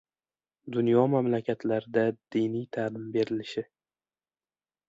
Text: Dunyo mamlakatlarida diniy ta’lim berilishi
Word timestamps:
Dunyo 0.75 1.01
mamlakatlarida 1.11 2.05
diniy 2.37 2.67
ta’lim 2.79 3.07
berilishi 3.19 3.67